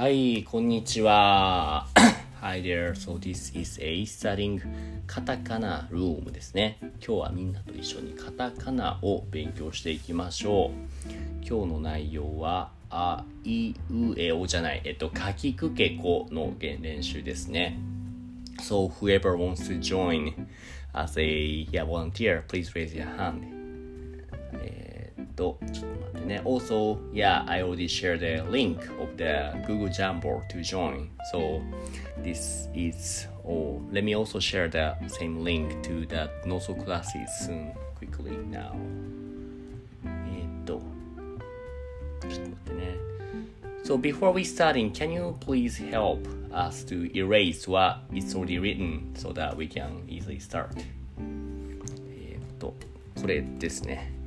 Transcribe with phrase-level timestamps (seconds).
[0.00, 1.86] はい、こんにちは。
[2.40, 2.92] Hi there.
[2.92, 4.58] So this is a studying
[5.06, 6.78] カタカナ room ですね。
[7.06, 11.10] 今日はみんなと一緒にカタカナを勉強していきましょう。
[11.46, 17.78] 今日の内容は、あいうえおじゃない、えっと、かきくけこの練習ですね。
[18.60, 20.32] So whoever wants to join
[20.94, 23.59] as a yeah, volunteer, please raise your hand.
[25.30, 26.40] と、ちょっと待ってね。
[26.44, 31.08] Also, yeah, I already shared the link of the Google Jamboard to join.
[31.32, 31.60] So,
[32.22, 33.80] this is all.
[33.92, 38.72] Let me also share the same link to the Noso classes soon, quickly now.
[40.04, 40.80] えっと、
[42.28, 42.96] ちょっと待ってね。
[43.84, 49.32] So, before we starting, can you please help us to erase what is already written so
[49.32, 50.68] that we can easily start?
[53.20, 54.19] これですね。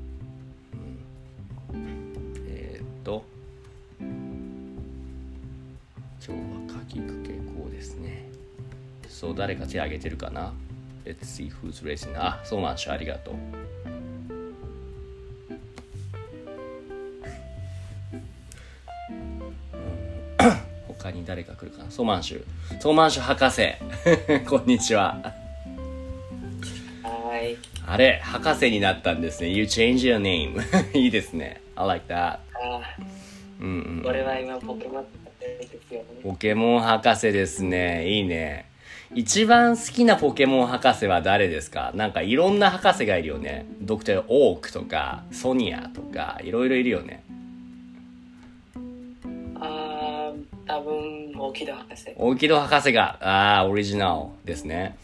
[3.04, 3.24] と
[6.26, 8.30] 今日はかきくけこうですね。
[9.10, 10.54] そう誰か手挙げてるかな。
[11.06, 12.16] Let's see who's raising.
[12.18, 13.34] あそうなんしゅありがとう。
[13.34, 13.44] うん。
[20.88, 21.92] 他に誰か来るかな。
[21.92, 22.46] ソーマンシュ
[22.80, 23.74] ソーマンシュ博士。
[24.48, 25.34] こんにちは。
[27.04, 27.58] はい。
[27.86, 29.50] あれ博士になったんですね。
[29.50, 30.58] You change your name
[30.98, 31.62] いいですね。
[31.76, 32.53] I like that あ
[33.60, 35.06] うんうんー、これは今ポケモン
[35.40, 36.06] ですよね。
[36.24, 38.10] ポケモン博士ですね。
[38.10, 38.72] いいね。
[39.16, 41.92] 一番好きなポケモン博士は誰ですか？
[41.94, 43.68] なんかいろんな博士がいるよね。
[43.80, 47.24] ドクター・オークとか、ソニアとか、いろいろいるよね。
[49.56, 52.14] あー、多分大木戸博士。
[52.18, 54.98] 大木戸博士が、ああ、オリジナルですね。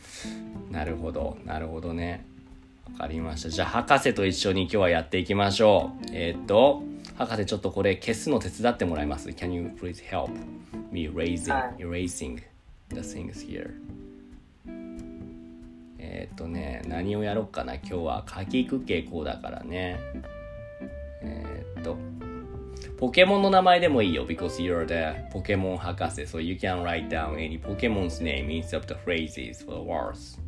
[0.71, 2.25] なるほど、なるほどね。
[2.93, 3.49] わかりました。
[3.49, 6.05] じゃあ、博士と一緒に今日はやっていきましょう。
[6.13, 6.81] えーっと、
[7.19, 10.31] 博士ちょっとこれ消すの手伝ってもらえます ?Can you please help
[10.89, 12.41] me erasing, はい erasing
[12.91, 13.71] the things here?
[15.97, 19.99] えーっとね、何をやろうかな今日は書きくけこうだからね。
[21.21, 21.97] えーっと、
[22.97, 26.21] ポケモンの名前でもいいよ、because you're the ポケモン博士。
[26.21, 30.39] So you can write down any Pokemon's name instead of the phrases for the words.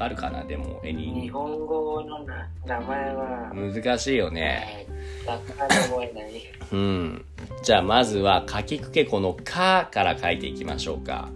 [0.00, 4.86] わかるかなでも、日 any 本語のな名前は、難しいよね。
[5.26, 6.42] なかなか覚えない。
[6.72, 7.24] うん。
[7.62, 11.28] じゃあまずは、かきくけこのかから書いていきましょうか。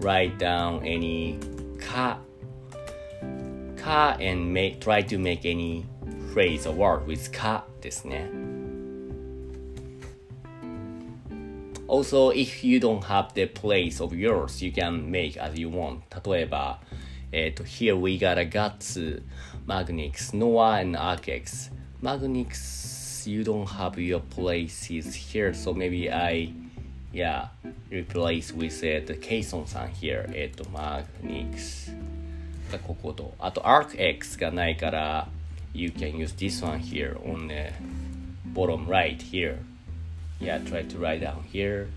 [0.00, 1.38] write down any
[1.78, 2.20] か。
[3.76, 5.84] か and make, try to make any
[6.32, 8.30] phrase or word with かですね。
[11.86, 16.00] Also, if you don't have the place of yours, you can make as you want.
[16.26, 16.80] 例えば、
[17.36, 19.20] えっ、と、here we got a guts,
[19.66, 21.72] Magnix, Noah and Arcex.
[22.00, 26.52] Magnix, you don't have your places here, so maybe I,
[27.12, 27.48] yeah,
[27.90, 30.30] replace with、uh, the Kson さん here.
[30.32, 31.92] えっ、と、Magnix
[32.70, 33.34] がここと。
[33.40, 35.28] あと、ArcX がないから、
[35.72, 37.72] you can use this one here on the
[38.54, 39.56] bottom right here.
[40.40, 41.88] Yeah, try to write down here.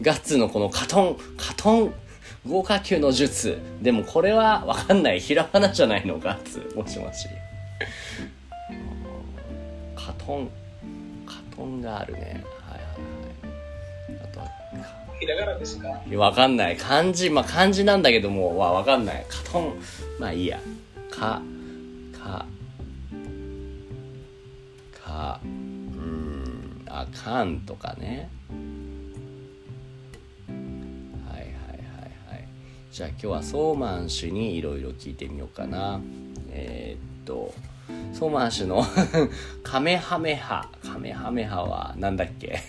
[0.00, 1.94] ガッツのこのカトン、カトン、
[2.46, 3.58] 豪華級の術。
[3.80, 5.20] でもこれはわかんない。
[5.20, 6.72] ひらがなじゃないの、ガッツ。
[6.76, 7.26] もしもし。
[9.96, 10.50] カトン、
[11.24, 12.20] カトンがあるね。
[12.20, 12.42] はいはい
[13.42, 14.22] はい。
[14.22, 14.46] あとは、
[15.18, 16.76] ひらがなですかいやわかんない。
[16.76, 19.24] 漢字、まあ漢字なんだけども、わ、わかんない。
[19.28, 19.74] カトン。
[20.18, 20.60] まあいいや。
[21.10, 21.40] か、
[22.12, 22.44] か、
[25.02, 28.28] か、うん、あかんとかね。
[32.94, 36.00] じゃあ今日はソーマン氏にいろいろ聞いてみようかな。
[36.50, 37.52] えーっと、
[38.12, 38.84] ソーマン氏の
[39.64, 40.68] カメハメハ。
[40.80, 42.60] カメハメハはなんだっけ？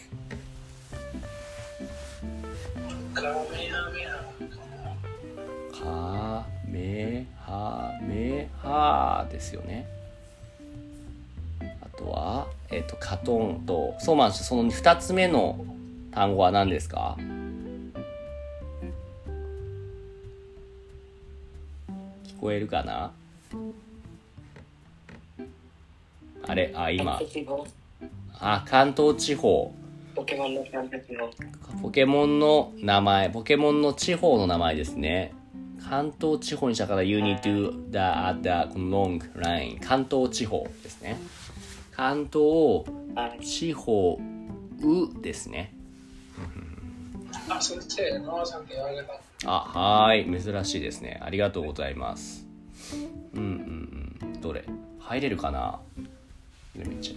[3.14, 4.06] カメハメ
[5.80, 6.44] ハ。
[6.44, 9.86] カメハメハですよね。
[11.62, 15.64] あとは、えっ、と、カトンと、そうなんですその二つ目の
[16.12, 17.16] 単語は何ですか？
[22.38, 23.12] 聞こえるかな？
[26.48, 26.72] あれ？
[26.76, 27.20] あ、今。
[28.40, 29.74] あ、関東地方。
[30.16, 30.36] ポケ
[32.06, 35.34] モンの名前、ポケモンの地方の名前ですね。
[35.90, 38.00] 関東地方にしたから You need to the,
[38.42, 38.50] the
[38.80, 41.18] long line 関東地方ですね。
[41.92, 42.86] 関東
[43.16, 43.46] はい。
[43.46, 44.20] 地方
[44.82, 45.74] うですね。
[47.50, 49.14] あ、先生、ノアさんって言われた。
[49.46, 50.26] あ、はい。
[50.26, 51.20] 珍しいですね。
[51.22, 52.46] ありがとうございます。
[53.34, 54.42] うんうんうん。
[54.42, 54.66] どれ
[55.00, 55.80] 入れるかな
[56.78, 57.16] ?Let me check.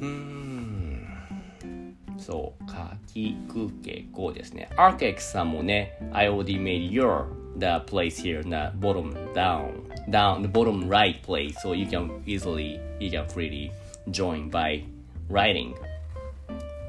[0.00, 1.96] うん。
[2.18, 2.66] そう。
[2.66, 4.68] かきくけこですね。
[4.76, 7.26] Arcex さんもね、I already made your
[7.58, 12.80] the place here, the bottom down, down, the bottom right place, so you can easily,
[13.00, 13.72] you can freely
[14.10, 14.84] join by
[15.28, 15.74] writing,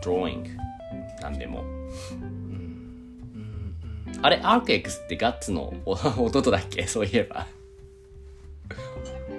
[0.01, 0.57] drawing,
[1.21, 1.63] なんでも。
[4.21, 5.92] あれ、アーク X ってガッツのお
[6.25, 6.86] 弟だっけ？
[6.88, 7.48] そういえば。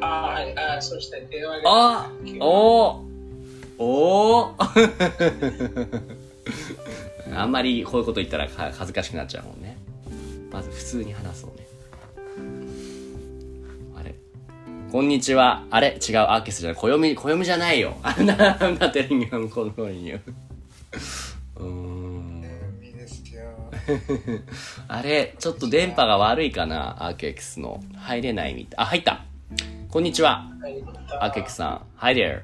[0.01, 0.57] あ、はい。
[0.59, 2.11] あ、そして手を挙げあ
[2.41, 3.11] おー
[3.83, 6.01] おー
[7.35, 9.77] あんまりこういうこと言ったらか恥ずかしくなっちゃうもんね。
[10.51, 11.67] まず普通に話そうね。
[13.97, 14.15] あれ
[14.91, 15.65] こんにちは。
[15.71, 16.81] あれ違う、アーケスじゃない。
[16.81, 17.97] 暦、暦じゃないよ。
[18.03, 20.21] あんな、I'm not telling you, I'm calling you.
[21.57, 21.90] うーん。
[24.89, 27.81] あれ、ちょっと電波が悪いかな、アーケックスの。
[27.97, 28.85] 入れないみたい。
[28.85, 29.25] あ、入った
[29.91, 30.83] こんにちは、はい。
[31.21, 31.83] アーケックスさん。
[31.97, 32.43] Hi there.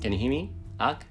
[0.00, 0.50] Can you hear me?
[0.78, 1.06] アーク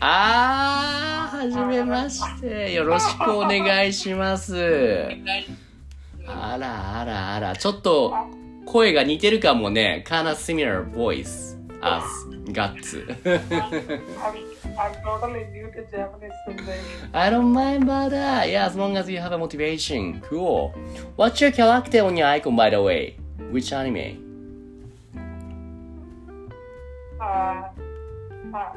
[0.00, 2.72] あー、はじめまして。
[2.72, 5.08] よろしくお願いします。
[6.26, 8.14] あらあらあら、ちょっと
[8.66, 10.04] 声が似てるかもね。
[10.06, 12.94] kinda similar voice as guts.
[13.24, 14.36] I'm,
[14.78, 16.84] I'm totally new to Japanese singing.
[17.12, 18.48] I don't mind about that.
[18.48, 20.20] Yeah, as long as you have a motivation.
[20.20, 20.74] Cool.
[21.16, 23.16] What's your character on your icon, by the way?
[23.50, 24.20] Which anime?
[27.20, 28.72] Uh, uh,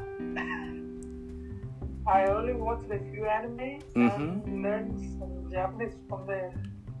[2.08, 6.52] I only watched a few anime and learned some Japanese from there.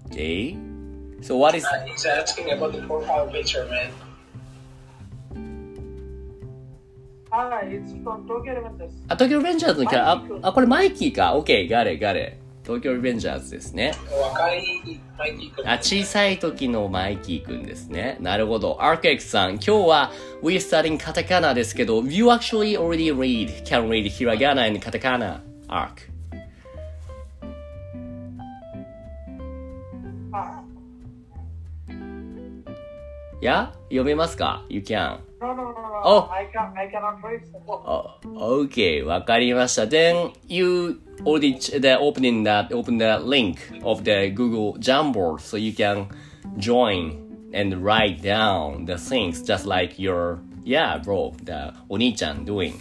[0.06, 0.58] Okay.
[1.22, 1.64] So what is...
[1.64, 3.90] Uh, he's asking about the profile picture, man.
[7.30, 8.90] Ah, it's from Tokyo Revengers.
[9.08, 12.38] あ、東京リベンジャーズのキャラ、あ、あこれマイキーか？OK, ガレ、ガレ。
[12.64, 13.94] 東京リベンジャーズですね。
[14.20, 15.70] 若いマイキー君。
[15.70, 18.18] あ、小さい時のマイキーくんですね。
[18.20, 18.76] なるほど。
[18.80, 26.17] アーケックさん、今日は We studying カタカナですけど、You actually already read, can read ひらがな and カタカナ arc.
[33.41, 35.19] や読めますか ?You can.
[35.41, 35.83] no, no, no, no.
[36.05, 36.29] Oh.
[36.31, 37.41] I, can, I cannot read.
[37.67, 39.83] Oh, okay, わかりました。
[39.83, 45.73] Then you already ch- the opening that open the link of the Google Jamboard so you
[45.73, 46.07] can
[46.57, 47.19] join
[47.53, 52.73] and write down the things just like your yeah bro the お兄ちゃん doing.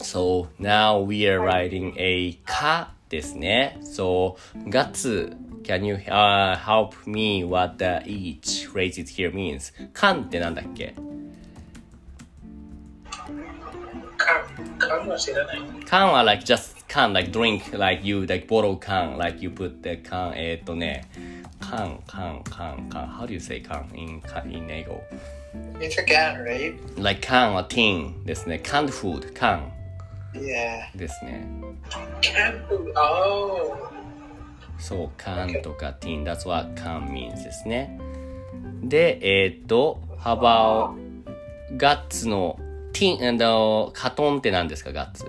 [0.00, 3.78] So now we are writing a かですね。
[3.82, 4.36] So
[4.68, 9.72] ガッツ Can you、uh, help me what the each phrases here means?
[9.92, 10.94] かんってなんだっけ
[14.16, 14.44] か、
[14.78, 15.58] かは知らない。
[15.84, 19.82] can は like just can like drink like you like bottle can like you put
[19.82, 21.06] the can えーっとね
[21.60, 25.02] can can can can how do you say can in in 英語
[25.80, 26.74] It's a can, right?
[27.02, 29.68] like can は tin ですね canned food can
[30.34, 30.96] Yeah.
[30.96, 31.46] ですね
[32.20, 33.88] キャンプ、oh.
[34.77, 37.99] そう、can とか tin, that's what can means ですね。
[38.83, 40.95] で、えっ、と、幅を、
[41.77, 42.59] ガッツの
[42.93, 45.25] tin, あの、カトンって何ですか、ガッツ？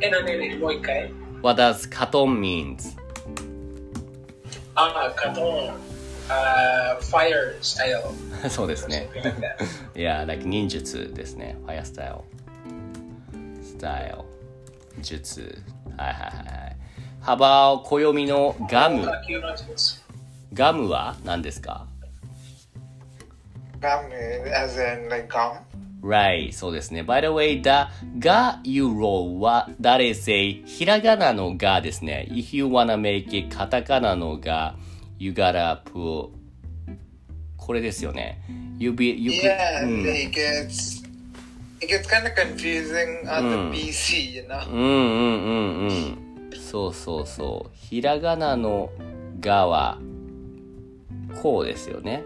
[0.00, 2.76] え、なにもう一回？What does カトン mean?
[4.74, 5.90] ああ、カトン。
[6.30, 7.58] Uh, fire
[8.48, 9.08] そうですね。
[9.96, 11.56] いや、なん忍術ですね。
[11.64, 12.14] ファイアスタイル。
[13.64, 14.18] スタイル。
[15.02, 15.60] 術。
[16.00, 16.76] はいはいはいはい。
[17.20, 19.06] 幅を暦のガム。
[20.54, 21.86] ガムは何ですか
[23.80, 24.10] Gum,
[24.54, 25.58] as in like gum.
[26.02, 27.02] ?Right, そうですね。
[27.02, 27.88] By the way, the
[28.18, 32.26] が you roll は、that is a ひらがなのがですね。
[32.30, 34.74] If you wanna make it カタカナのが、
[35.18, 36.30] you gotta put
[37.56, 38.42] これですよね。
[38.78, 40.99] You be, you put- Yeah, うん like it's
[41.80, 44.68] it gets kind of confusing on the PC, you know.
[44.68, 46.18] うんうんうんうん。
[46.52, 47.70] そうそうそう。
[47.74, 48.90] ひらがなの
[49.40, 49.98] がは、
[51.42, 52.24] こうですよね。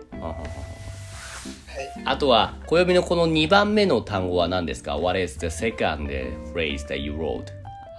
[2.04, 6.08] あとは、小読みのこの2番目の単語は何ですか ?What is the second
[6.52, 7.46] phrase that you wrote、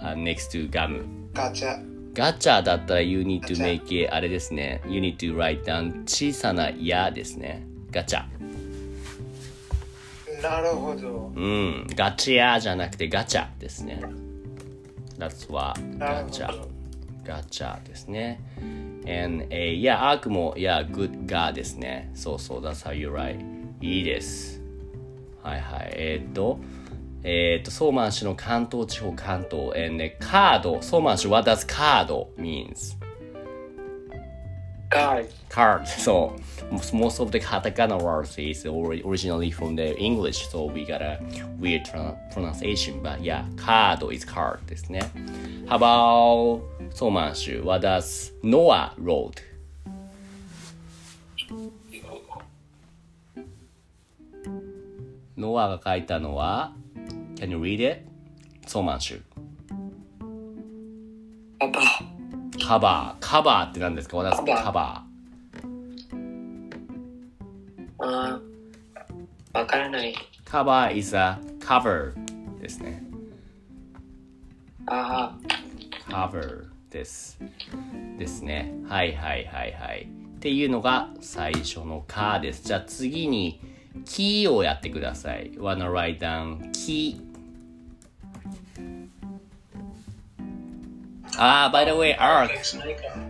[0.02, 1.78] uh, next to ガム Gotcha.
[2.14, 4.80] ガチャだったら you need to make it あれですね。
[4.88, 7.66] you need to write down 小さな矢ですね。
[7.90, 8.24] ガチャ。
[10.42, 11.32] なるほど。
[11.34, 11.86] うん。
[11.94, 14.02] ガチャじゃなくてガチャですね。
[15.18, 16.52] That's what ガチャ。
[17.24, 18.40] ガチャですね。
[19.08, 22.10] and a いや、アークも、いや、good がですね。
[22.14, 23.38] そうそう、that's how you write.
[23.80, 24.60] いいです。
[25.42, 25.90] はいはい。
[25.92, 26.58] えーっと、
[27.22, 29.76] えーっと、ソーマン氏の関東地方関東。
[29.76, 30.82] and ね、カード。
[30.82, 32.96] ソーマン氏、what does カード means?
[34.90, 35.28] Card.
[35.48, 35.88] card.
[35.88, 36.36] So
[36.92, 41.18] most of the katakana words is ori- originally from the English, so we got a
[41.58, 41.84] weird
[42.32, 43.02] pronunciation.
[43.02, 45.00] But yeah, card is card ですね。
[45.66, 46.62] How about
[46.94, 49.42] ソーマンシュ What does Noah wrote?
[55.36, 56.72] ノアが書いたのは
[57.36, 58.02] Can you read it?
[58.66, 59.22] ソーマンシュ
[61.58, 62.05] Papa.
[62.66, 63.24] カバー。
[63.24, 65.02] カバーって何ですか ?What does カバーカバ
[67.98, 68.40] Uh,
[69.54, 70.12] わからない。
[70.12, 70.16] ー。
[70.44, 72.12] カバー is a cover
[72.60, 73.04] ですね。
[74.86, 75.38] あ
[76.08, 77.38] cover です。
[78.18, 78.74] ですね。
[78.88, 80.08] はいはいはいはい。
[80.36, 82.64] っていうのが最初の「か」です。
[82.64, 83.60] じゃあ次に
[84.04, 85.52] 「キ」をやってください。
[85.52, 87.20] wanna write down「キ」。
[87.25, 87.25] あ
[91.38, 92.50] Ah, by the way, Ark.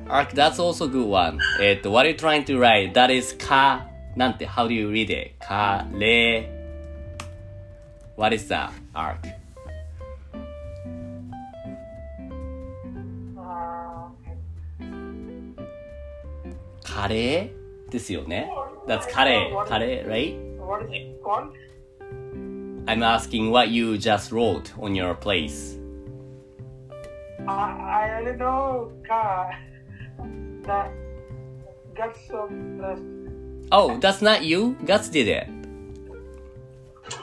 [0.08, 1.40] Ark, that's also good one.
[1.84, 2.94] what are you trying to write?
[2.94, 3.86] That is ka.
[4.16, 5.38] Nante, how do you read it?
[5.40, 5.86] Ka,
[8.48, 9.26] that, Ark?
[16.84, 17.52] Curry?
[17.90, 18.50] ですよね
[18.86, 19.52] That's curry.
[19.52, 21.52] What is it called?
[22.88, 25.76] I'm asking what you just wrote on your place.
[27.48, 29.54] I, I only know car.
[30.66, 30.90] The
[31.94, 33.16] guts of the
[33.72, 34.76] Oh, that's not you?
[34.84, 35.48] Guts did it.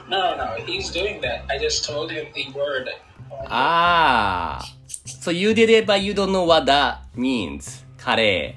[0.10, 0.66] No, no, no.
[0.66, 1.46] He's doing that.
[1.50, 2.90] I just told him the word.
[3.48, 4.64] Ah.
[4.88, 7.84] So you did it, but you don't know what that means.
[7.98, 8.56] カレ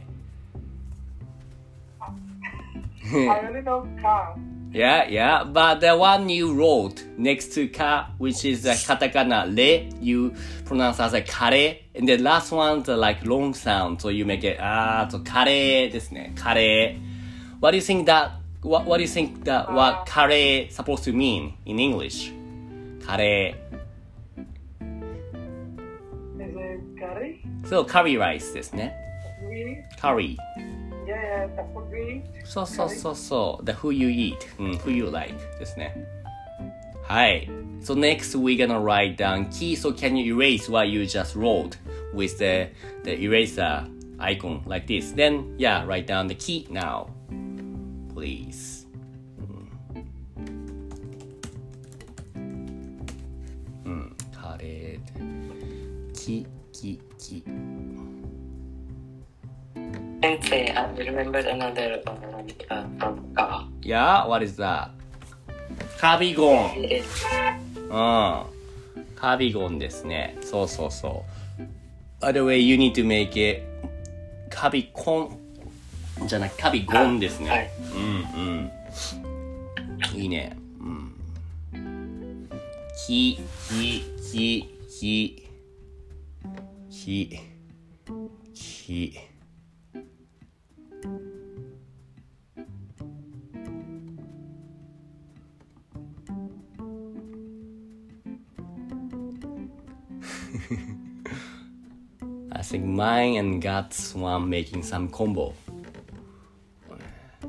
[3.15, 4.35] I only know car.
[4.77, 5.43] Yeah, yeah.
[5.43, 10.35] But the one you wrote next to ka, which is the katakana "le," you
[10.67, 11.79] pronounce as a kare.
[11.95, 15.89] And the last one, the like long sound, so you make it ah, so kare
[15.89, 16.35] ですね。
[16.37, 16.99] kare.
[17.61, 18.33] What do you think that?
[18.61, 22.33] What What do you think that what kare supposed to mean in English?
[23.01, 23.55] Kare.
[26.39, 27.41] Is it curry?
[27.65, 28.95] So curry rice ですね。
[29.43, 29.79] Really?
[29.99, 30.37] Curry
[31.06, 32.46] yeah, yeah, the food we eat.
[32.46, 33.66] そうそうそうそう。
[33.66, 34.38] The who you eat.
[34.60, 35.96] うん、who you like ですね。
[37.04, 37.50] はい。
[37.82, 39.76] So next we're gonna write down key.
[39.76, 41.78] So can you erase what you just wrote
[42.14, 42.70] with the,
[43.04, 43.88] the eraser
[44.20, 45.12] icon like this?
[45.14, 47.08] Then, yeah, write down the key now.
[48.14, 48.88] Please.
[53.86, 53.92] うん。
[53.92, 56.14] うん、カレー。
[56.14, 57.44] キ、キ、キ。
[60.23, 62.13] Sensei, I remembered another uh,
[62.71, 63.69] uh, from Ka.
[63.83, 64.91] Yeah, what is that?
[66.01, 66.71] カビゴン。
[67.75, 68.45] うん。
[69.15, 70.37] カビゴンですね。
[70.41, 71.25] そうそうそ
[71.61, 72.25] う。
[72.25, 73.63] By the way, you need to make it
[74.49, 75.31] カビコ
[76.23, 77.51] ンじゃなくカビゴンですね。
[77.51, 78.73] はいうん
[80.15, 80.21] うん。
[80.21, 80.57] いいね。
[80.81, 81.13] うん。
[83.07, 85.49] き、き、き、き、
[86.91, 87.41] き、
[88.55, 89.36] き。
[102.52, 105.54] I think mine and Guts one making some combo.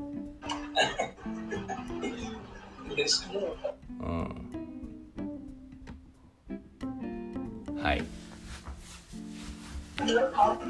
[2.96, 3.56] This more.
[7.82, 8.04] はい。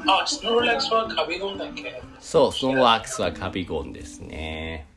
[0.07, 4.87] Ah, Snorlax wa Kabigon だっけそう、スノーワークスはカビゴンですね。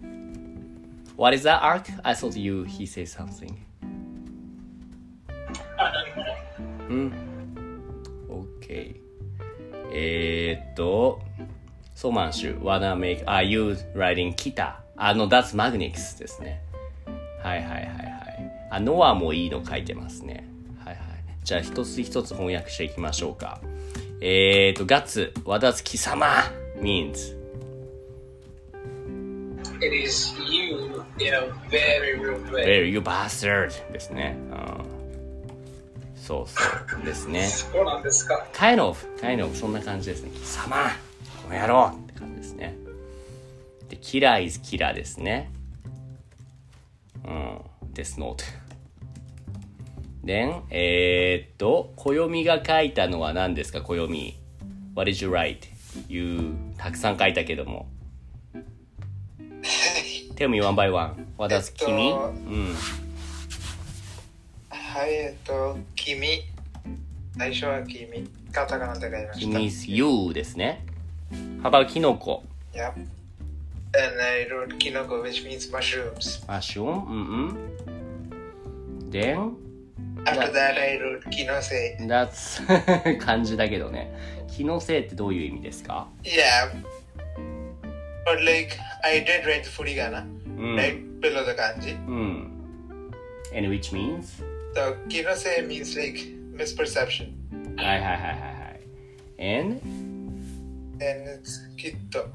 [1.18, 1.92] What is that arc?
[2.02, 3.54] I thought you, he said something.
[5.76, 6.36] あ、何もない。
[6.88, 7.29] うん。
[9.93, 11.21] えー、っと、
[11.95, 13.77] ソーマンシュ、wanna make, are you
[14.33, 16.61] 来たあの、that's Magnix ですね。
[17.43, 18.67] はいはいはいはい。
[18.69, 20.47] あ、ノアもいいの書いてますね。
[20.83, 21.05] はいはい。
[21.43, 23.59] じゃあ一つ一つ翻訳していきましょうか。
[24.21, 26.27] えー、っと、ガッツ、what does 貴様
[26.79, 27.41] means?
[29.81, 32.63] it is you in a very rude way.
[32.63, 34.37] Very you bastard ですね。
[36.21, 36.25] うん。
[36.25, 37.47] そうそうですね。
[37.47, 40.29] そうなんですか kind of, kind of そんな感じですね。
[40.31, 40.75] 貴様
[41.43, 42.77] この野郎って感じですね。
[43.89, 45.51] で、キラー is キラーですね。
[47.25, 47.61] うん。
[47.93, 48.43] ですノート。
[50.23, 54.37] then, えー、っと、暦が書いたのは何ですか、暦。
[54.95, 55.57] What did you write?
[56.07, 57.87] You たくさん書いたけども。
[60.35, 61.27] Tell me one by one.
[61.37, 62.11] What does えっと君？
[62.11, 62.75] うん。
[64.93, 66.41] はい、えっと、君。
[67.37, 68.29] 最初は君。
[68.51, 69.59] カタカナで書きました。
[69.59, 70.83] 君 is you ですね。
[71.63, 72.43] How about キノコ
[72.73, 72.87] Yep.
[72.97, 73.07] And
[74.21, 76.45] I wrote kinoko, which means mushrooms.
[76.45, 77.51] マッシュンうん
[79.05, 79.09] うん。
[79.11, 79.53] then,
[80.25, 81.97] After that, I wrote kinose.
[82.05, 84.13] that's 漢字だけどね。
[84.49, 86.69] 気のせいってどういう意味ですか Yeah.
[88.25, 90.25] But like, I did write furigana
[90.57, 90.75] うん。
[90.75, 91.95] right below the kanji.
[92.07, 92.51] うん。
[93.55, 94.43] and which means?
[94.73, 96.19] So kinose means like
[96.53, 97.33] misperception.
[97.77, 98.81] はいはいはいはいはい。
[99.37, 99.81] and?
[100.99, 102.29] And it's kitto.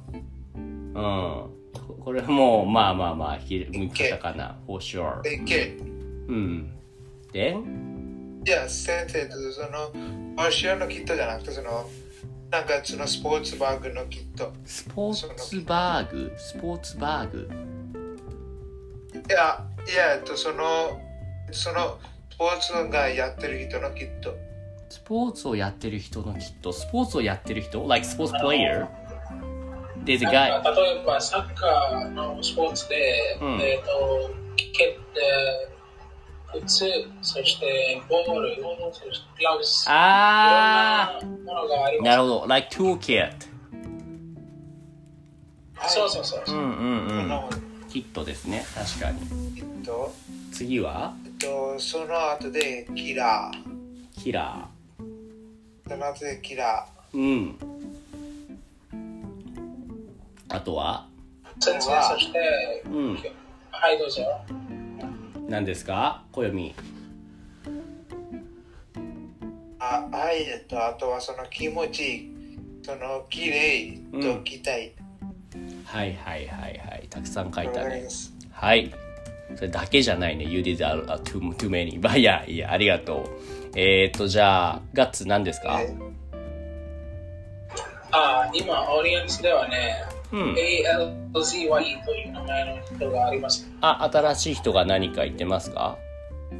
[0.54, 1.50] うん。
[1.72, 4.58] ここれもうまあまあまあ、ひカタカナ。
[4.66, 5.22] for sure.
[5.22, 5.82] Like kid.
[6.28, 6.72] うん。
[7.32, 8.44] then?
[8.46, 11.88] いや、先生とその、ファッションのキットじゃなくて、その、
[12.50, 14.52] なんかそのスポーツバッグのキット。
[14.64, 16.32] スポーツバーグ？
[16.38, 17.48] スポーツバーグ？
[19.28, 21.00] いや、いや、と、その、
[21.50, 24.34] その、スポーツがやってる人のキット。
[24.88, 28.86] スポーツをやってる人のきっと、スポーツをやってる人 ?like sports player?
[30.04, 30.62] There's a guy.
[30.62, 34.30] か例えばサッカーのスポーツで、うんえっ、と、
[34.72, 35.76] けえー
[36.60, 36.86] 靴、
[37.22, 38.56] そしてボール、
[38.92, 42.02] そしてグラウス、あいろんなものがあ。
[42.02, 42.46] なるほど。
[42.46, 43.32] like toolkit.
[45.88, 46.42] そうそうそう。
[46.46, 47.88] うんうんうん。
[47.88, 48.64] キットですね。
[48.74, 49.20] 確かに。
[49.54, 50.12] キット。
[50.52, 51.14] 次は？
[51.46, 54.20] と、その後でキラー。
[54.20, 54.68] キラ
[55.88, 57.16] その後でキラー。
[57.16, 57.58] うん。
[60.48, 61.06] あとは？
[61.60, 63.14] 先生、そして、うん。
[63.70, 64.22] はい、どうぞ。
[65.48, 66.24] 何ですか？
[66.32, 66.50] 暦。
[66.50, 66.74] ー。
[69.78, 72.32] あ、はい、えっと、あとはその気持ち、
[72.82, 74.92] その綺麗と期待。
[75.84, 77.06] はいはいはいはい。
[77.08, 78.10] たくさん書いたねわかりま。
[78.10, 78.34] す。
[78.50, 78.92] はい。
[79.54, 80.44] それだけじゃないね。
[80.44, 81.98] You did a, a too, too many.
[82.02, 83.78] まあいや、いや、ありがとう。
[83.78, 85.78] えー、っと、じゃあ、ガッツ何ですか？
[85.80, 85.94] え
[88.12, 90.54] あ、今、オーディエンスではね、うん。
[90.54, 93.68] ALZY という名前の人があります。
[93.80, 95.98] あ、新しい人が何か言ってますか？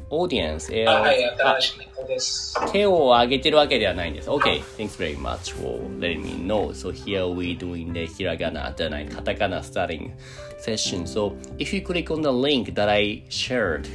[0.09, 2.71] オーディエンス、えーあはい、あ新しい人です。
[2.71, 4.29] 手を挙げてるわけではないんです。
[4.29, 6.71] OK, thanks very much for letting me know.
[6.73, 10.13] So here we doing the hiragana, the nine katakana starting
[10.59, 11.05] session.
[11.05, 13.87] So if you click on the link that I shared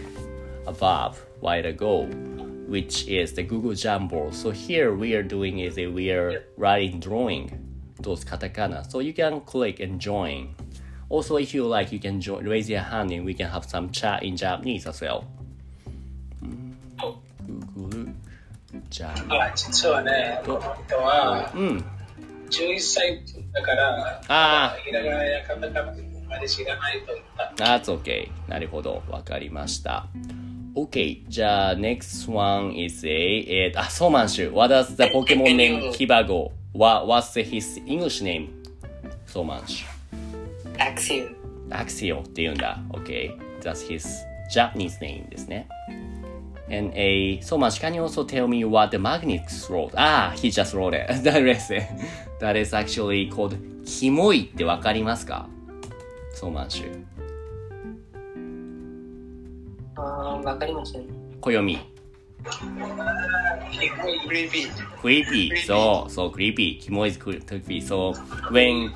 [0.67, 2.07] above while ago,
[2.67, 4.35] which is the Google Jamboard.
[4.35, 7.51] So here we are doing is that we are writing, drawing
[8.01, 8.91] those katakana.
[8.91, 10.55] So you can click and join.
[11.09, 13.91] Also, if you like, you can join, raise your hand and we can have some
[13.91, 15.25] chat in Japanese as well.
[19.02, 19.42] Jamboard.
[19.42, 21.86] あ、実はね、この人はうん。
[22.50, 25.94] 11歳だから、あひらがなやカタカナ
[26.30, 27.64] まで知らないと言った。
[27.64, 28.30] That's okay.
[28.48, 29.02] なるほど。
[29.10, 30.08] わかりました。
[30.76, 31.24] OK.
[31.28, 34.54] じゃあ、next one is a, えー、あ、ソーマンシュ。
[34.54, 38.50] What does the Pokemon name キバゴ What, What's his English name?
[39.26, 40.02] ソーマンシュ。
[40.78, 41.36] Axio.
[41.70, 42.80] アクシオって言うんだ。
[42.90, 43.38] OK.
[43.62, 44.06] That's his
[44.54, 45.68] Japanese name ですね。
[46.72, 49.92] And a, so much, can you also tell me what the Magnus wrote?
[49.98, 51.06] Ah, he just wrote it.
[51.24, 51.68] That is,
[52.40, 55.50] that is actually called キモいってわかりますか
[56.34, 57.06] ソーマンシュ。
[59.98, 61.06] あーわかりません。
[61.42, 61.78] 暦。
[64.26, 64.72] クリーピー。
[65.02, 65.52] creepy.
[65.66, 66.80] So, so creepy.
[66.80, 67.82] キモい is creepy.
[67.82, 68.14] So,
[68.50, 68.94] when,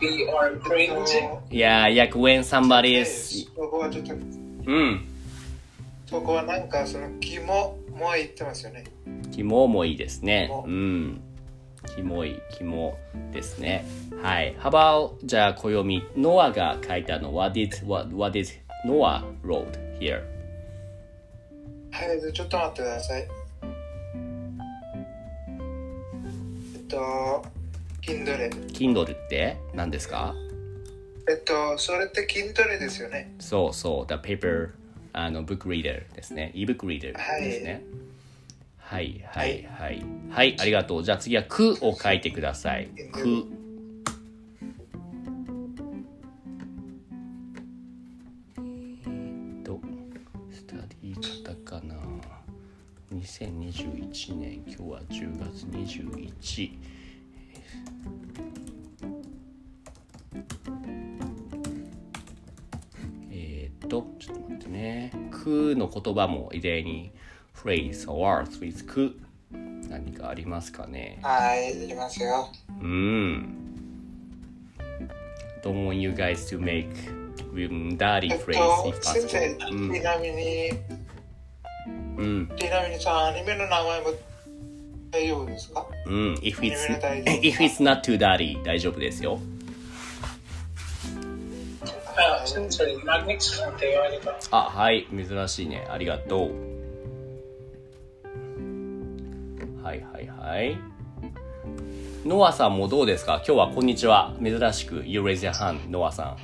[1.51, 3.49] yeah, yeah, when somebody is,
[4.65, 5.14] うん。
[6.05, 7.77] そこはなんかその気も、
[8.15, 8.83] 言ってますよね。
[9.31, 10.49] キモもいいですね。
[10.51, 11.21] おうん。
[11.95, 12.97] キモい、キモ
[13.31, 13.85] ですね。
[14.21, 14.55] はい。
[14.57, 16.03] How about, じゃあ、暦。
[16.15, 18.47] ノアが書いたのは、did, what, what did
[18.85, 20.21] Noah wrote here?
[21.91, 23.27] はい、ちょっと待ってください。
[26.75, 27.45] えっと、
[28.01, 28.67] Kindle。
[28.67, 30.35] Kindle って何ですか？
[31.27, 33.33] えっと、それって Kindle ですよね。
[33.39, 34.07] そうそう。
[34.07, 34.71] The paper,
[35.17, 36.51] あの、ブックリーダーですね。
[36.55, 37.83] ebook リーダーですね。
[38.77, 40.03] はい、はい、はい。
[40.29, 41.03] はい、ありがとう。
[41.03, 42.87] じゃあ次は、くを書いてください。
[43.13, 43.47] く。
[53.25, 56.71] 2021年今日は10月21
[63.85, 65.11] っと、ちょっと待ってね。
[65.31, 67.11] くの言葉も異例に、
[67.53, 69.15] フレーズ、ワーツ、ウィズ、
[69.89, 71.19] 何かありますかね？
[71.21, 72.49] はい、ありますよ。
[72.81, 73.61] うん。
[75.63, 76.87] Don't want you guys to make
[77.97, 79.01] dirty phrase if possible.
[79.01, 80.71] 先生、ちなみに、
[82.17, 82.51] うん。
[82.57, 84.07] ちなみにさ、アニメの名前も。
[85.11, 85.85] 大丈夫ですか？
[86.07, 86.75] うん、if it's
[87.41, 89.39] if it's not too dirty 大丈夫ですよ。
[94.51, 95.07] あ、はい。
[95.11, 95.87] 珍しいね。
[95.89, 96.51] ありがとう。
[99.83, 100.77] はいはいはい。
[102.25, 103.35] ノアさんもどうですか？
[103.47, 104.33] 今日はこんにちは。
[104.43, 105.03] 珍しく。
[105.05, 106.37] You raise your hand ノアさん。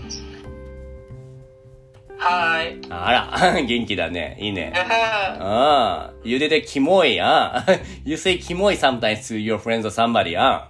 [2.19, 2.79] はい。
[2.89, 3.11] あ
[3.51, 3.61] ら。
[3.65, 4.37] 元気だね。
[4.39, 4.73] いいね。
[4.77, 6.05] ああ。
[6.09, 7.65] あ、you did a キモい、あ
[8.05, 10.69] You say キモい sometimes to your friends or somebody, あ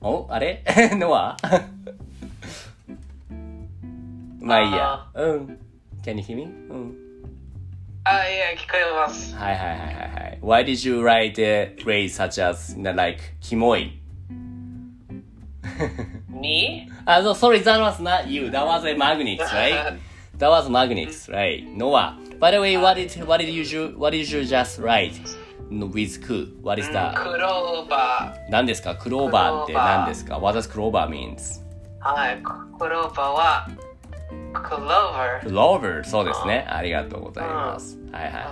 [0.00, 1.36] おあれノア
[4.40, 5.06] まあいいや。
[5.14, 5.58] うん。
[6.02, 6.44] Can you hear me?
[6.44, 6.96] うん。
[8.04, 9.34] あ、いや、聞こえます。
[9.34, 10.38] はいはいはいはいはい。
[10.40, 14.00] Why did you write a phrase such as, like, キモい
[16.28, 16.88] Me?
[17.04, 18.50] Ah, no, sorry, that was not you.
[18.50, 19.98] That was a magnet, right?
[20.38, 21.66] That was magnet, right?
[21.76, 22.16] Noah.
[22.38, 25.20] By the way, what did what did you what did you just write
[25.70, 26.48] with ku?
[26.62, 27.14] What is that?
[27.14, 28.94] クローバ何ですか？
[28.96, 31.62] クローバーって何ですか？What does クローバー means?
[32.00, 32.14] ー。
[32.14, 32.42] はい。
[32.42, 32.50] ク
[32.88, 33.68] ローバーは、
[34.54, 35.46] クローバー。
[35.46, 36.66] クローバー、そうですね。
[36.68, 37.98] ありがとうございます。
[38.12, 38.42] はいはいはい。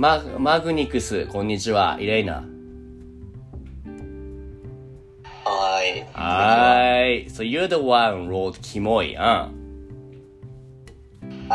[0.00, 1.96] ママグニクス、こんにちは。
[2.00, 2.44] イレイナ。
[5.44, 6.06] はい。
[6.12, 7.26] はーい。
[7.28, 9.14] So you're the one wrote キモい。
[9.14, 9.20] うん。
[9.20, 9.50] は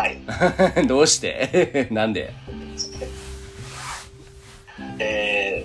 [0.08, 0.18] い。
[0.88, 1.88] どうして？
[1.92, 2.34] なんで？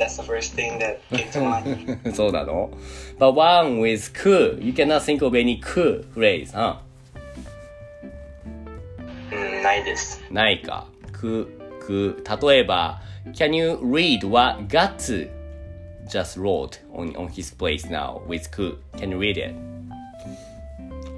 [0.08, 2.14] That's the first thing that came to mind.
[2.14, 2.70] そうなの
[3.18, 6.78] ?But one with cool, you cannot think of any cool phrase, huh?
[9.30, 10.22] うん、ないです。
[10.30, 10.86] ないか。
[11.12, 11.46] く、
[11.80, 13.02] く、例えば、
[13.34, 15.28] Can you read what Guts
[16.08, 18.78] just wrote on, on his place now with ku?
[18.96, 19.54] Can you read it?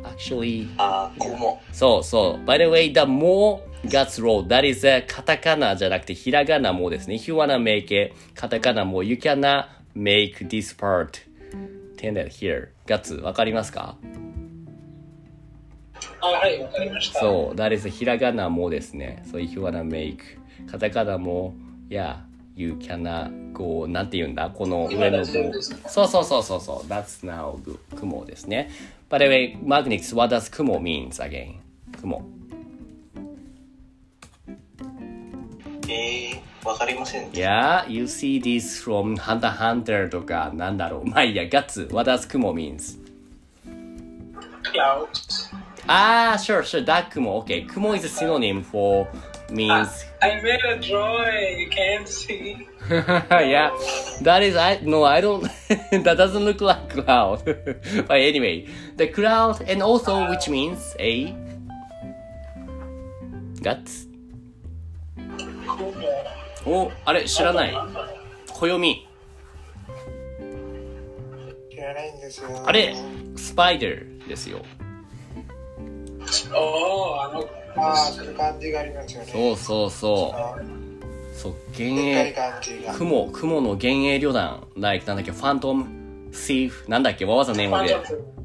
[0.02, 1.62] Actually, あ、こも。
[1.72, 2.44] そうそう。
[2.44, 7.14] By the way, the more Guts wrote, that is a カタカナじゃなくてひらがなもですね。
[7.14, 9.66] If you wanna make it カタカナも、you cannot
[9.96, 11.20] make this part
[11.96, 12.68] tended here.
[12.86, 13.96] Guts わかりますか
[16.20, 17.20] あ、はい、わかりました。
[17.20, 19.22] そう、that is ひらがなもですね。
[19.26, 20.18] So if you wanna make
[20.70, 21.54] カタカナも、
[21.88, 22.18] yeah,
[22.54, 25.24] you cannot こう、なんて言うんだこの上の棒。
[25.88, 26.88] そうそうそうそうそう。
[26.88, 27.58] That's now
[27.96, 28.70] 雲ですね。
[29.08, 31.54] By the way, Magnix, what does 雲 means again?
[32.00, 32.22] 雲。
[35.89, 37.29] えー、わかりません。
[37.31, 41.05] Yeah, you see this from Hunter x Hunter とか、なんだろう。
[41.05, 42.99] まあいいや、ガッツ、what does 雲 means?
[44.63, 45.07] クラウド。
[45.87, 47.43] あー、sure, sure, that 雲。
[47.43, 49.07] Okay, 雲 is a synonym for
[49.49, 52.67] means I made a drawing, you can't see.
[52.89, 53.69] yeah,
[54.21, 57.43] that is I no I don't that doesn't look like cloud.
[57.45, 61.35] but anyway, the cloud and also which means a
[63.61, 64.07] guts.
[66.66, 67.74] お、あれ知らない。
[68.52, 69.06] 暦。
[71.70, 72.48] 知らないんですよ。
[72.66, 72.94] あれ
[73.36, 74.58] スパイダーですよ。
[76.52, 79.32] おー、あの、ああ、そういう感じがありますよね。
[79.32, 80.64] そうそうそあう。
[81.34, 82.98] そう、幻影。
[82.98, 84.66] 雲、雲の幻影旅団。
[84.76, 87.94] なんだっけ、ファントム、シーフ、なんだっけ、what was the name of it?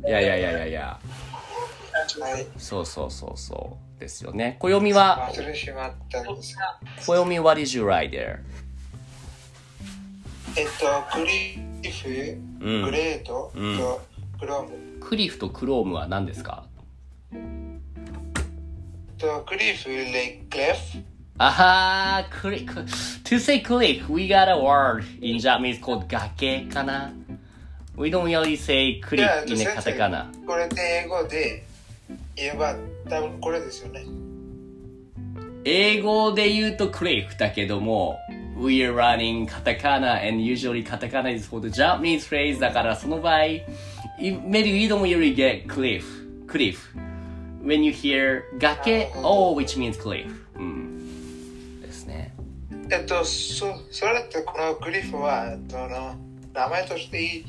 [0.08, 1.00] いやいやいやいやいや。
[2.20, 2.48] はい。
[2.58, 4.00] そうそうそうそう。
[4.00, 4.58] ですよね。
[4.60, 5.30] 暦は。
[7.06, 8.40] 暦 what did you write there?
[10.58, 11.58] えっと、クリ
[11.92, 14.02] フ、うんグレートうんと
[14.40, 15.00] クローム。
[15.02, 16.66] クリフとクロームは何ですか？
[19.18, 21.04] と、クリフ、レイクレフ。
[21.38, 22.80] あはー、クリ、ク
[23.26, 27.12] to say cliff, we got a word in Japanese called 崖かな
[27.98, 30.32] We don't really say クリじゃあ、フ in a カタカナ。
[30.48, 31.65] これで英語で
[32.36, 32.76] 言えば、
[33.10, 34.06] 多分これですよね。
[35.64, 38.20] 英語で言うとクリフだけども、
[38.58, 43.66] We are running カタカナ and usually カタカナ is for the Japanese phrase だからその場合、い
[44.20, 46.06] maybe we don't really get cliff,
[46.48, 46.78] cliff.
[47.64, 50.30] When you hear 崖 oh, which means cliff.
[50.56, 51.82] うん。
[51.82, 52.34] ですね。
[52.92, 56.16] えっと、そそれだってこのクリフは、その、
[56.54, 57.46] 名前としていい。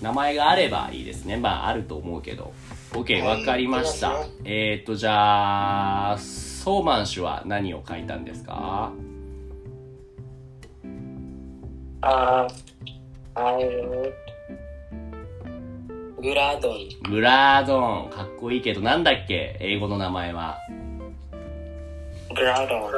[0.00, 1.36] 名前があればいいですね。
[1.36, 2.52] まああると思うけど。
[2.96, 4.24] OK、はいわかりました。
[4.44, 8.92] えっ、ー、と、じゃあ、ソーマン氏は何を書いたんですか
[12.02, 12.48] ？Uh,
[13.34, 14.12] I wrote
[16.18, 17.10] Guradon.
[17.10, 18.10] グラードン。
[18.10, 19.56] かっこいいけど、なんだっけ？
[19.60, 20.58] 英語の名前は。
[22.30, 22.90] Guradon.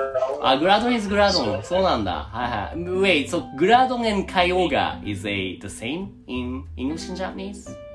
[0.43, 1.63] あ、グラドン is グラドン。
[1.65, 2.29] そうなんだ。
[2.31, 3.27] はいはい。
[3.27, 7.88] Wait, so グラドン and カイオガ is a the same in English and Japanese?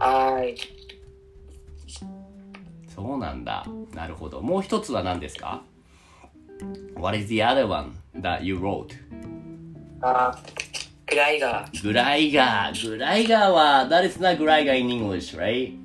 [0.00, 0.56] I
[2.94, 3.64] そうなんだ。
[3.94, 4.40] なるほど。
[4.40, 5.62] もう一つは何ですか
[6.96, 8.94] ?What is the other one that you wrote?
[10.02, 10.32] uh,
[11.06, 11.66] Graiga.
[11.82, 12.88] グライガー。
[12.90, 15.76] グライガーは、that is not グライガー in English, right?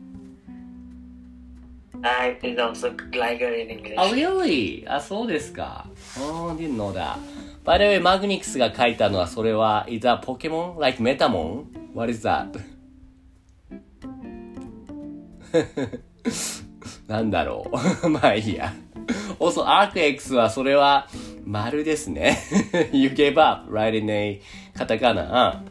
[2.01, 3.95] I is also Glider in English.
[3.97, 4.85] Oh, really?
[4.87, 5.87] あ、そうですか。
[6.19, 7.17] Oh, didn't know that.
[7.65, 10.79] By the way, マグニクスが書いたのは、それは、is a Pokemon?
[10.79, 11.65] Like Metamon?
[11.93, 12.74] What is that?
[17.07, 17.69] なんだろ
[18.03, 18.09] う。
[18.09, 18.73] まあいいや。
[19.39, 21.07] Also, ArcX はそれは
[21.45, 22.37] 丸ですね。
[22.91, 24.41] you gave up, right in a
[24.75, 25.63] カタカナ。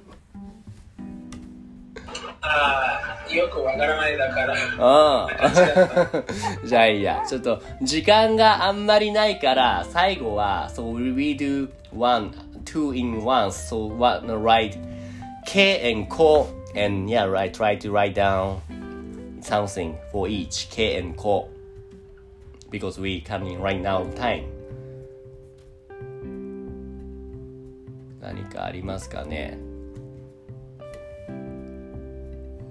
[2.40, 4.54] ああ、よくわからないだから。
[4.78, 5.52] ああ。
[6.64, 7.24] じゃあいいや。
[7.26, 12.30] ちょっと、時間があんまりないから、最後は、so we do one,
[12.64, 14.78] two in one, so what, write
[15.46, 18.58] K and ko, and yeah, right, try to write down
[19.44, 21.48] something for each K and ko.
[22.70, 24.46] Because we coming right now time.
[28.20, 29.58] 何かありますかね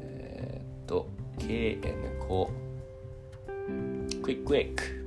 [0.01, 1.07] えーっと、
[1.38, 2.49] K and ko.
[4.23, 5.03] Quick, quick.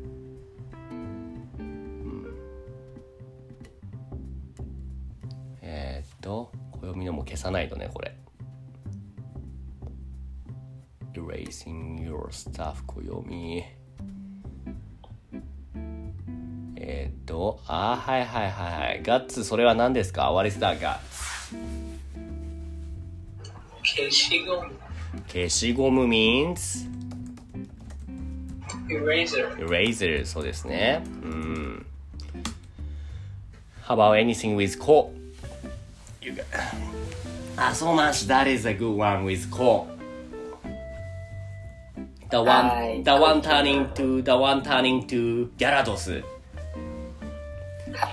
[5.63, 8.17] えーっと、暦のも消さないとね、これ。
[11.17, 13.65] Erasing your stuff 暦。
[16.77, 19.03] えーっと、あーはいはいはいはい。
[19.03, 21.57] ガッツ、それは何ですか ?What is that, ガッツ
[23.83, 24.75] 消しゴム、
[25.27, 26.87] 消しゴム means
[28.89, 31.03] eraser、eraser そうですね。
[31.07, 31.87] うん。
[33.87, 35.15] How about anything with こ
[36.21, 36.45] You got...
[37.57, 38.29] あ、so much.
[38.29, 39.87] That is a good one with こ
[42.37, 46.23] The one, はい the one turning to, the one turning to ギャラドス。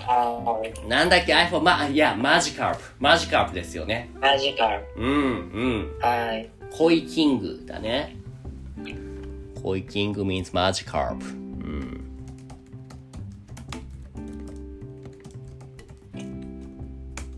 [0.07, 2.83] Uh, なんだっけ ?iPhone、ま、いや、マジカープ。
[2.99, 4.09] マジカープですよね。
[4.21, 4.81] Magikarp.
[4.95, 5.91] うん、うん。
[6.01, 8.15] I コイキングだね。
[9.61, 11.25] コイキング means マジカープ。
[11.25, 12.03] うん。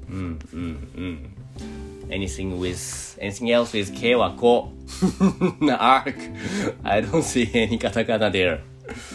[0.08, 1.35] うん、うん、うん。
[2.11, 4.73] Anything with, anything else with K はこ。
[5.79, 6.14] Arc.
[6.83, 8.61] I don't see any カタカナ there.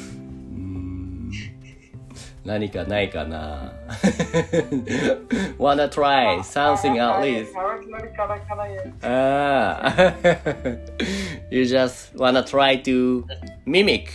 [0.08, 1.32] うん
[2.46, 3.74] 何かないかな
[5.58, 7.48] Wanna try something at least?
[7.58, 10.14] あわかりカタカナや Ah,
[11.52, 13.26] you just wanna try to
[13.66, 14.08] mimic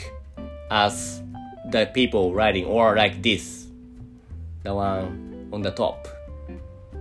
[0.71, 1.23] us,
[1.71, 3.69] the people writing, or like this,
[4.65, 5.97] the one on the top.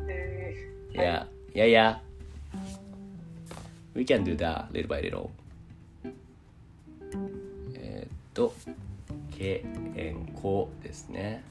[0.10, 0.56] え
[0.94, 1.97] Yeah, Yeah, yeah.
[3.95, 5.31] We can do that little by little.
[7.75, 8.53] えーっと、
[9.39, 9.65] け、
[9.95, 11.45] えん、こですね。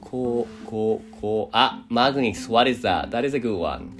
[0.00, 1.56] こう、こう、こう。
[1.56, 3.10] あ、マグニス、what is that?
[3.10, 3.90] That is a good one.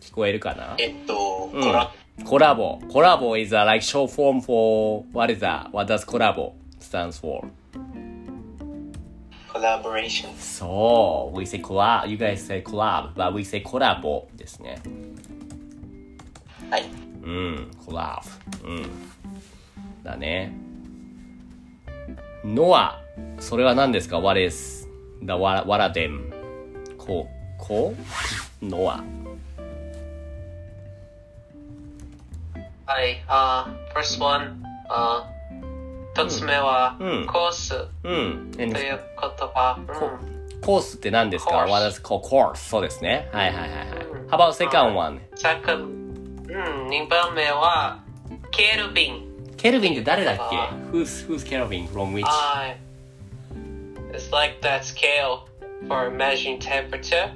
[0.00, 1.92] 聞こえるかなえっと、うんコラ
[2.24, 2.80] コラボ。
[2.90, 5.70] コラボ is a like short form for what is that?
[5.70, 7.46] What does コラボ stands for?
[9.58, 10.28] Collaboration.
[10.38, 11.38] そう。
[11.38, 12.08] We say collab.
[12.08, 14.80] You guys say collab, but we say コラボですね。
[16.70, 16.84] はい。
[17.22, 17.70] うん。
[17.84, 18.22] コラ
[18.62, 18.68] ボ。
[18.68, 18.86] うん。
[20.04, 20.52] だね。
[22.44, 23.00] ノア。
[23.40, 24.88] それは何ですか ?What is
[25.22, 26.32] the what, what are them?
[26.96, 27.94] こう、こ
[28.62, 29.04] うノア。
[32.86, 35.28] はい、あ、first one、あ、
[36.17, 38.51] 一つ目は、うんコースうん。
[38.55, 39.77] という言葉。
[39.79, 42.55] うんコースって何ですか Course ?What is called course?
[42.55, 43.29] そうですね。
[43.33, 44.05] はいはいはいはい。
[44.05, 45.19] うん How about second one?
[45.35, 48.01] さく、うん、二番目は、
[48.51, 49.55] ケルビン。
[49.57, 51.87] ケルビンって誰だっけあ ?Who's, who's Kelvin?
[51.89, 52.23] From which?
[52.23, 52.77] はい。
[54.13, 55.47] It's like that scale
[55.87, 57.31] for measuring temperature.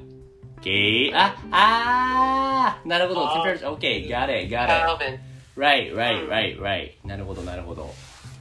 [0.61, 3.27] ゲーあ、あーなるほど。
[3.29, 3.67] あ temperature.
[3.77, 4.71] Okay, got it, got it.
[4.71, 5.19] Kelvin.
[5.57, 6.91] Right, right, right, right.
[7.03, 7.93] なるほど、なるほど。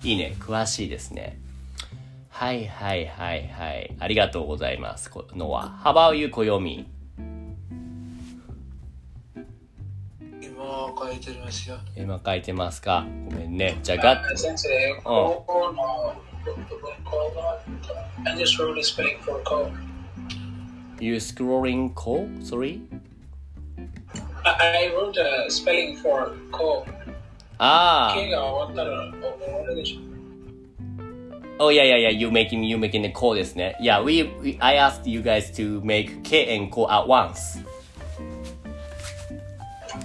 [0.04, 1.38] いいね、詳しいですね。
[2.30, 3.96] はいはいはいはい。
[4.00, 5.12] ありがとうございます。
[5.12, 6.88] このは、ハバウユコヨミ。
[10.98, 13.06] 書いてますよ今書いてますか？
[13.30, 13.80] ごめんね。
[13.82, 14.48] じゃあ、ガッツ。
[21.00, 22.28] You scrolling co?
[22.42, 22.82] Sorry?
[24.44, 26.86] I wrote a spelling for co.
[27.58, 28.16] ああ。
[28.16, 29.51] K が終わったら覚えられない。
[31.59, 32.09] Oh, yeah, yeah, yeah.
[32.11, 33.77] You making, you making the call ですね。
[33.81, 37.59] Yeah, we, we, I asked you guys to make K and call at once.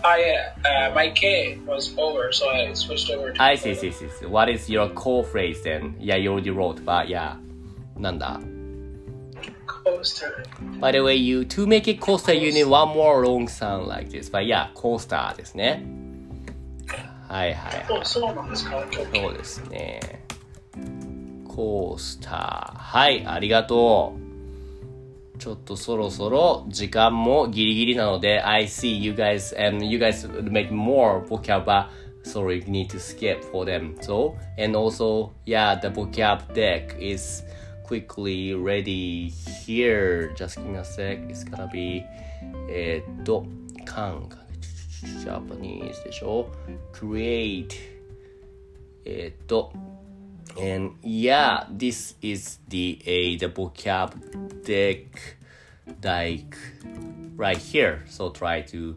[0.03, 0.33] I,
[0.65, 4.07] uh, my K was over, so I switched over to I see, see, see.
[4.09, 4.25] see.
[4.25, 5.95] What is your call phrase then?
[5.99, 7.35] Yeah, you already wrote, but yeah.
[7.97, 8.39] なんだ
[9.83, 10.43] coaster.
[10.79, 14.09] By the way, you to make it coaster, you need one more long sound like
[14.09, 14.29] this.
[14.29, 15.83] But yeah, coaster ですね。
[17.28, 18.00] はいはいはい。
[18.00, 20.24] お、そうなんですかそうですね。
[21.48, 22.78] コースター。
[22.78, 24.26] はい、ありがとう。
[25.38, 31.88] ちょっとそろそろ時間もギリギリなので、I see you guys and you guys make more vocab,
[32.22, 33.96] sorry, need to skip for them.
[34.00, 37.44] So, and also, yeah, the vocab deck is
[37.84, 40.32] quickly ready here.
[40.34, 41.18] Just give me a sec.
[41.28, 42.02] It's gonna be,
[42.70, 43.44] えーっと、
[43.84, 44.28] can,
[45.23, 46.49] Japanese でしょ
[46.93, 47.73] ?create,
[49.05, 49.71] えーっと、
[50.57, 54.11] and yeah, this is the a the vocab
[54.63, 55.07] deck
[56.03, 56.57] like
[57.37, 58.03] right here.
[58.07, 58.95] So try to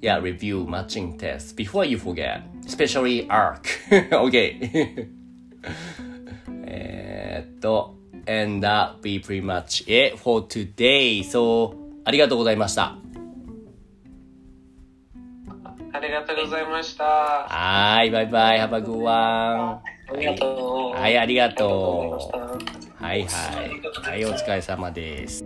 [0.00, 3.66] yeah review matching tests before you forget, especially ARC.
[4.12, 5.08] okay.
[6.64, 7.94] えーっと
[8.26, 11.22] and that be pretty much it for today.
[11.22, 12.96] So ありがとうございました。
[15.93, 17.03] ありがとうございました。
[17.03, 19.09] はーい、バイバイ、have a good one.
[19.09, 19.81] あ
[20.17, 20.99] りがとう。
[20.99, 22.31] はい、ありがと。
[22.33, 23.03] う。
[23.03, 24.09] はいはい。
[24.09, 25.45] はい、お疲れ様です。